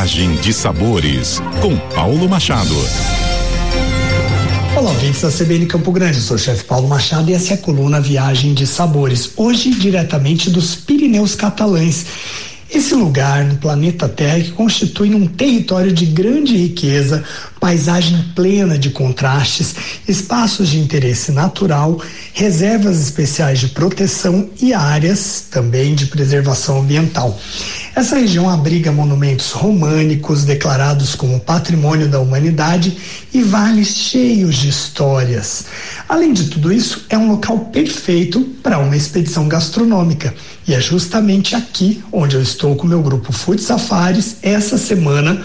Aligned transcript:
Viagem 0.00 0.34
de 0.36 0.50
Sabores, 0.50 1.42
com 1.60 1.76
Paulo 1.94 2.26
Machado. 2.26 2.74
Olá, 4.74 4.92
ouvintes 4.92 5.20
da 5.20 5.30
CBN 5.30 5.66
Campo 5.66 5.92
Grande, 5.92 6.16
eu 6.16 6.22
sou 6.22 6.36
o 6.36 6.40
chefe 6.40 6.64
Paulo 6.64 6.88
Machado 6.88 7.30
e 7.30 7.34
essa 7.34 7.52
é 7.52 7.54
a 7.54 7.58
coluna 7.58 8.00
Viagem 8.00 8.54
de 8.54 8.66
Sabores. 8.66 9.32
Hoje, 9.36 9.68
diretamente 9.72 10.48
dos 10.48 10.74
Pirineus 10.74 11.34
Catalães. 11.34 12.06
Esse 12.72 12.94
lugar 12.94 13.44
no 13.44 13.56
planeta 13.56 14.08
Terra 14.08 14.40
que 14.40 14.52
constitui 14.52 15.12
um 15.14 15.26
território 15.26 15.92
de 15.92 16.06
grande 16.06 16.56
riqueza, 16.56 17.22
paisagem 17.58 18.24
plena 18.34 18.78
de 18.78 18.90
contrastes, 18.90 19.74
espaços 20.08 20.70
de 20.70 20.78
interesse 20.78 21.30
natural, 21.30 22.00
reservas 22.32 22.98
especiais 22.98 23.58
de 23.58 23.68
proteção 23.68 24.48
e 24.62 24.72
áreas 24.72 25.44
também 25.50 25.94
de 25.94 26.06
preservação 26.06 26.80
ambiental. 26.80 27.38
Essa 27.94 28.16
região 28.16 28.48
abriga 28.48 28.92
monumentos 28.92 29.50
românicos 29.50 30.44
declarados 30.44 31.16
como 31.16 31.40
patrimônio 31.40 32.08
da 32.08 32.20
humanidade 32.20 32.96
e 33.34 33.42
vales 33.42 33.88
cheios 33.88 34.56
de 34.56 34.68
histórias. 34.68 35.64
Além 36.08 36.32
de 36.32 36.44
tudo 36.44 36.72
isso, 36.72 37.04
é 37.08 37.18
um 37.18 37.32
local 37.32 37.58
perfeito 37.66 38.42
para 38.62 38.78
uma 38.78 38.96
expedição 38.96 39.48
gastronômica. 39.48 40.32
E 40.68 40.74
é 40.74 40.80
justamente 40.80 41.56
aqui 41.56 42.02
onde 42.12 42.36
eu 42.36 42.42
estou 42.42 42.76
com 42.76 42.86
meu 42.86 43.02
grupo 43.02 43.32
Food 43.32 43.60
Safaris 43.60 44.36
essa 44.40 44.78
semana 44.78 45.42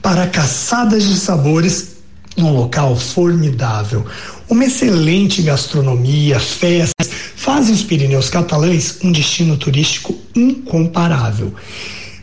para 0.00 0.26
caçadas 0.26 1.04
de 1.04 1.16
sabores 1.16 1.92
num 2.36 2.52
local 2.52 2.96
formidável. 2.96 4.06
Uma 4.48 4.64
excelente 4.64 5.42
gastronomia, 5.42 6.40
festas, 6.40 7.10
fazem 7.36 7.74
os 7.74 7.82
Pirineus 7.82 8.30
Catalães 8.30 8.98
um 9.02 9.12
destino 9.12 9.58
turístico 9.58 10.21
incomparável. 10.34 11.54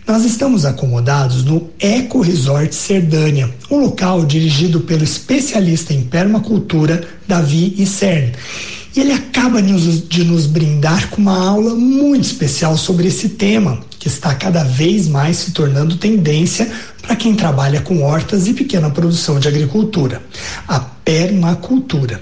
Nós 0.08 0.26
estamos 0.26 0.66
acomodados 0.66 1.44
no 1.44 1.70
Eco 1.80 2.22
Resort 2.22 2.74
Cerdânia, 2.74 3.54
um 3.70 3.78
local 3.78 4.26
dirigido 4.26 4.80
pelo 4.82 5.04
especialista 5.04 5.94
em 5.94 6.02
permacultura 6.02 7.08
Davi 7.28 7.76
Isern. 7.78 8.32
E 8.96 9.02
ele 9.02 9.12
acaba 9.12 9.62
de 9.62 10.24
nos 10.24 10.48
brindar 10.48 11.10
com 11.12 11.22
uma 11.22 11.48
aula 11.48 11.76
muito 11.76 12.24
especial 12.24 12.76
sobre 12.76 13.08
esse 13.08 13.30
tema, 13.30 13.80
que 14.00 14.08
está 14.08 14.34
cada 14.34 14.64
vez 14.64 15.08
mais 15.08 15.38
se 15.38 15.52
tornando 15.52 15.96
tendência 15.96 16.68
para 17.04 17.16
quem 17.16 17.36
trabalha 17.36 17.82
com 17.82 18.02
hortas 18.02 18.48
e 18.48 18.54
pequena 18.54 18.90
produção 18.90 19.40
de 19.40 19.48
agricultura, 19.48 20.24
a 20.68 20.80
permacultura. 20.80 22.20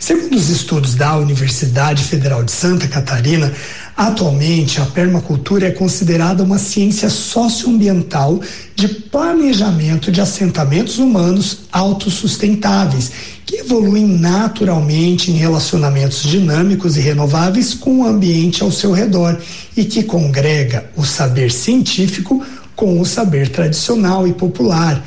Segundo 0.00 0.36
os 0.36 0.48
estudos 0.48 0.94
da 0.94 1.16
Universidade 1.16 2.02
Federal 2.04 2.44
de 2.44 2.52
Santa 2.52 2.88
Catarina, 2.88 3.52
atualmente 3.96 4.80
a 4.80 4.84
permacultura 4.84 5.68
é 5.68 5.70
considerada 5.70 6.42
uma 6.42 6.58
ciência 6.58 7.08
socioambiental 7.08 8.40
de 8.74 8.88
planejamento 8.88 10.12
de 10.12 10.20
assentamentos 10.20 10.98
humanos 10.98 11.60
autossustentáveis 11.72 13.10
que 13.46 13.56
evoluem 13.56 14.06
naturalmente 14.06 15.30
em 15.30 15.34
relacionamentos 15.34 16.22
dinâmicos 16.24 16.96
e 16.96 17.00
renováveis 17.00 17.72
com 17.72 18.00
o 18.00 18.06
ambiente 18.06 18.62
ao 18.62 18.70
seu 18.70 18.92
redor 18.92 19.40
e 19.76 19.84
que 19.84 20.02
congrega 20.02 20.90
o 20.96 21.04
saber 21.04 21.50
científico 21.50 22.44
com 22.74 23.00
o 23.00 23.06
saber 23.06 23.48
tradicional 23.48 24.28
e 24.28 24.34
popular 24.34 25.02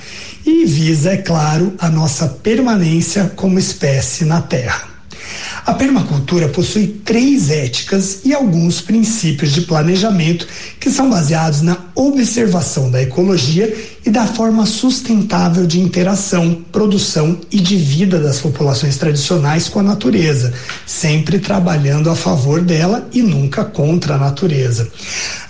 e 0.46 0.66
visa, 0.66 1.12
é 1.12 1.18
claro, 1.18 1.74
a 1.78 1.90
nossa 1.90 2.28
permanência 2.28 3.32
como 3.36 3.60
espécie 3.60 4.26
na 4.26 4.42
Terra. 4.42 4.89
A 5.70 5.74
permacultura 5.76 6.50
possui 6.50 6.88
três 7.06 7.52
éticas 7.52 8.22
e 8.26 8.34
alguns 8.34 8.82
princípios 8.82 9.52
de 9.52 9.62
planejamento 9.62 10.48
que 10.80 10.90
são 10.90 11.12
baseados 11.12 11.62
na 11.62 11.78
observação 11.94 12.90
da 12.90 13.00
ecologia 13.04 13.72
e 14.04 14.10
da 14.10 14.26
forma 14.26 14.66
sustentável 14.66 15.68
de 15.68 15.80
interação, 15.80 16.66
produção 16.72 17.40
e 17.52 17.60
de 17.60 17.76
vida 17.76 18.20
das 18.20 18.40
populações 18.40 18.98
tradicionais 18.98 19.70
com 19.70 19.80
a 19.80 19.84
natureza, 19.84 20.52
sempre 20.88 21.38
trabalhando 21.38 22.10
a 22.10 22.16
favor 22.16 22.62
dela 22.62 23.08
e 23.14 23.22
nunca 23.22 23.64
contra 23.64 24.16
a 24.16 24.18
natureza. 24.18 24.92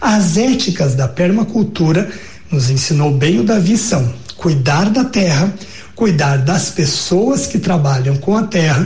As 0.01 0.35
éticas 0.35 0.95
da 0.95 1.07
permacultura 1.07 2.11
nos 2.51 2.69
ensinou 2.69 3.13
bem 3.13 3.39
o 3.39 3.43
Davi 3.45 3.77
são 3.77 4.13
cuidar 4.35 4.89
da 4.89 5.05
terra, 5.05 5.53
cuidar 5.95 6.39
das 6.39 6.71
pessoas 6.71 7.47
que 7.47 7.57
trabalham 7.57 8.17
com 8.17 8.35
a 8.35 8.43
terra 8.43 8.85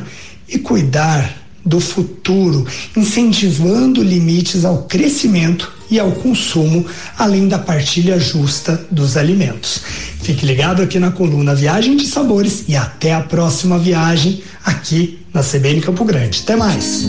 e 0.54 0.60
cuidar 0.60 1.44
do 1.66 1.80
futuro, 1.80 2.68
incentivando 2.96 4.04
limites 4.04 4.66
ao 4.66 4.84
crescimento 4.84 5.72
e 5.90 6.00
ao 6.00 6.12
consumo, 6.12 6.86
além 7.18 7.48
da 7.48 7.58
partilha 7.58 8.20
justa 8.20 8.86
dos 8.92 9.16
alimentos. 9.16 9.82
Fique 10.22 10.46
ligado 10.46 10.82
aqui 10.82 11.00
na 11.00 11.12
coluna 11.12 11.56
Viagem 11.56 11.96
de 11.96 12.06
Sabores 12.06 12.66
e 12.68 12.76
até 12.76 13.14
a 13.14 13.22
próxima 13.22 13.78
viagem 13.80 14.44
aqui 14.66 15.20
na 15.34 15.42
CBN 15.42 15.82
Campo 15.82 16.04
Grande. 16.04 16.42
Até 16.44 16.56
mais. 16.56 17.08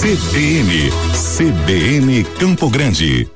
CBN, 0.00 0.90
CBN 1.36 2.24
Campo 2.38 2.68
Grande. 2.68 3.28